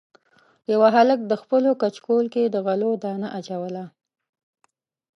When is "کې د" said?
2.33-2.55